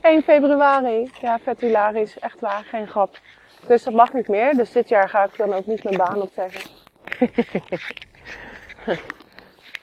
1 0.00 0.22
februari. 0.22 1.10
Ja, 1.20 1.38
vet 1.38 1.60
hilarisch. 1.60 2.18
Echt 2.18 2.40
waar, 2.40 2.64
geen 2.64 2.88
grap. 2.88 3.18
Dus 3.66 3.82
dat 3.82 3.94
mag 3.94 4.12
niet 4.12 4.28
meer. 4.28 4.54
Dus 4.54 4.72
dit 4.72 4.88
jaar 4.88 5.08
ga 5.08 5.24
ik 5.24 5.36
dan 5.36 5.54
ook 5.54 5.66
niet 5.66 5.84
mijn 5.84 5.96
baan 5.96 6.22
opzeggen. 6.22 6.70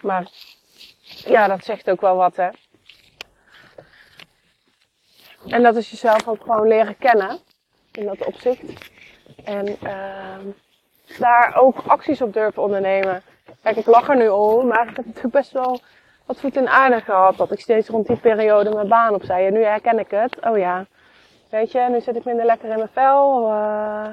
maar 0.08 0.30
ja, 1.06 1.48
dat 1.48 1.64
zegt 1.64 1.90
ook 1.90 2.02
wel 2.02 2.16
wat, 2.16 2.36
hè. 2.36 2.50
En 5.48 5.64
dat 5.64 5.76
is 5.76 5.90
jezelf 5.90 6.28
ook 6.28 6.42
gewoon 6.42 6.68
leren 6.68 6.98
kennen. 6.98 7.40
In 7.92 8.06
dat 8.06 8.26
opzicht. 8.26 8.92
En 9.44 9.78
uh, 9.84 10.38
daar 11.20 11.56
ook 11.56 11.76
acties 11.88 12.22
op 12.22 12.34
durven 12.34 12.64
ondernemen. 12.64 13.22
Kijk, 13.64 13.78
ik 13.78 13.86
lach 13.86 14.10
er 14.10 14.16
nu 14.16 14.28
om, 14.28 14.68
maar 14.68 14.90
ik 14.90 14.96
heb 14.96 15.06
natuurlijk 15.06 15.34
best 15.34 15.52
wel 15.52 15.80
wat 16.26 16.40
voet 16.40 16.56
in 16.56 16.70
aarde 16.70 17.02
gehad. 17.02 17.38
Dat 17.38 17.52
ik 17.52 17.60
steeds 17.60 17.90
rond 17.90 18.08
die 18.08 18.18
periode 18.18 18.74
mijn 18.74 18.88
baan 18.88 19.14
opzij. 19.14 19.48
En 19.48 19.54
nu 19.54 19.64
herken 19.64 20.00
ik 20.00 20.12
het. 20.12 20.38
Oh 20.42 20.58
ja, 20.58 20.86
weet 21.50 21.72
je, 21.72 21.86
nu 21.90 22.02
zit 22.02 22.16
ik 22.16 22.26
minder 22.26 22.46
lekker 22.46 22.70
in 22.70 22.78
mijn 22.78 22.90
vel. 22.94 23.50
Uh, 23.50 24.08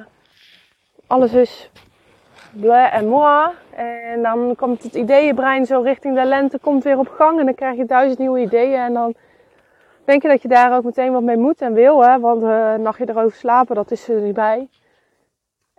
alles 1.06 1.32
is 1.32 1.70
bleh 2.50 2.94
en 2.94 3.08
moi. 3.08 3.50
En 3.74 4.22
dan 4.22 4.54
komt 4.56 4.82
het 4.82 4.94
ideeënbrein 4.94 5.66
zo 5.66 5.80
richting 5.80 6.14
de 6.14 6.24
lente, 6.24 6.58
komt 6.58 6.84
weer 6.84 6.98
op 6.98 7.08
gang. 7.08 7.38
En 7.38 7.44
dan 7.44 7.54
krijg 7.54 7.76
je 7.76 7.84
duizend 7.84 8.18
nieuwe 8.18 8.40
ideeën. 8.40 8.80
En 8.80 8.92
dan 8.92 9.14
denk 10.04 10.22
je 10.22 10.28
dat 10.28 10.42
je 10.42 10.48
daar 10.48 10.76
ook 10.76 10.84
meteen 10.84 11.12
wat 11.12 11.22
mee 11.22 11.36
moet 11.36 11.60
en 11.60 11.72
wil. 11.72 12.04
Hè? 12.04 12.20
Want 12.20 12.42
uh, 12.42 12.74
nachtje 12.74 13.08
erover 13.08 13.36
slapen, 13.36 13.74
dat 13.74 13.90
is 13.90 14.08
er 14.08 14.20
niet 14.20 14.34
bij. 14.34 14.68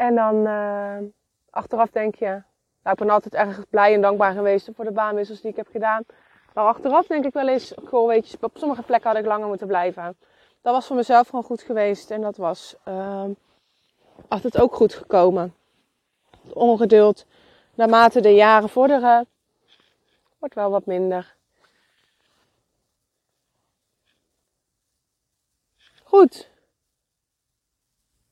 En 0.03 0.15
dan 0.15 0.35
uh, 0.35 0.97
achteraf 1.49 1.89
denk 1.89 2.15
je, 2.15 2.25
nou, 2.25 2.43
ik 2.83 2.95
ben 2.95 3.09
altijd 3.09 3.33
erg 3.33 3.69
blij 3.69 3.93
en 3.93 4.01
dankbaar 4.01 4.33
geweest 4.33 4.69
voor 4.75 4.85
de 4.85 4.91
baanwissels 4.91 5.41
die 5.41 5.49
ik 5.49 5.55
heb 5.55 5.67
gedaan. 5.71 6.03
Maar 6.53 6.65
achteraf 6.65 7.07
denk 7.07 7.25
ik 7.25 7.33
wel 7.33 7.47
eens, 7.47 7.73
goh, 7.85 8.07
weet 8.07 8.37
op 8.41 8.57
sommige 8.57 8.81
plekken 8.81 9.09
had 9.09 9.19
ik 9.19 9.25
langer 9.25 9.47
moeten 9.47 9.67
blijven. 9.67 10.17
Dat 10.61 10.73
was 10.73 10.87
voor 10.87 10.95
mezelf 10.95 11.27
gewoon 11.27 11.43
goed 11.43 11.61
geweest 11.61 12.11
en 12.11 12.21
dat 12.21 12.37
was 12.37 12.75
uh, 12.87 13.25
altijd 14.27 14.61
ook 14.61 14.75
goed 14.75 14.93
gekomen. 14.93 15.55
ongeduld, 16.53 17.25
naarmate 17.73 18.21
de 18.21 18.33
jaren 18.33 18.69
vorderen, 18.69 19.27
wordt 20.39 20.55
wel 20.55 20.69
wat 20.69 20.85
minder. 20.85 21.35
Goed. 26.03 26.49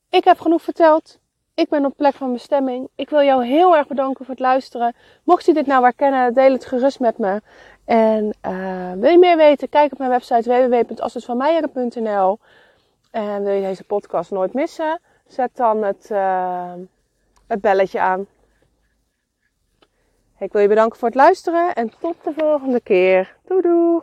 Ik 0.08 0.24
heb 0.24 0.40
genoeg 0.40 0.62
verteld. 0.62 1.20
Ik 1.54 1.68
ben 1.68 1.84
op 1.84 1.96
plek 1.96 2.14
van 2.14 2.32
bestemming. 2.32 2.88
Ik 2.94 3.10
wil 3.10 3.22
jou 3.22 3.44
heel 3.44 3.76
erg 3.76 3.86
bedanken 3.86 4.24
voor 4.24 4.34
het 4.34 4.42
luisteren. 4.42 4.94
Mocht 5.24 5.44
je 5.44 5.54
dit 5.54 5.66
nou 5.66 5.82
herkennen, 5.82 6.34
deel 6.34 6.52
het 6.52 6.64
gerust 6.64 7.00
met 7.00 7.18
me. 7.18 7.42
En 7.84 8.34
uh, 8.46 8.92
wil 8.92 9.10
je 9.10 9.18
meer 9.18 9.36
weten? 9.36 9.68
Kijk 9.68 9.92
op 9.92 9.98
mijn 9.98 10.10
website 10.10 10.68
www.assetsvanmeijeren.nl 10.68 12.38
En 13.10 13.44
wil 13.44 13.52
je 13.52 13.62
deze 13.62 13.84
podcast 13.84 14.30
nooit 14.30 14.52
missen? 14.52 15.00
Zet 15.26 15.56
dan 15.56 15.82
het, 15.82 16.08
uh, 16.12 16.72
het 17.46 17.60
belletje 17.60 18.00
aan. 18.00 18.26
Ik 20.38 20.52
wil 20.52 20.62
je 20.62 20.68
bedanken 20.68 20.98
voor 20.98 21.08
het 21.08 21.16
luisteren 21.16 21.74
en 21.74 21.92
tot 22.00 22.16
de 22.24 22.32
volgende 22.36 22.80
keer. 22.80 23.36
Doei! 23.44 24.00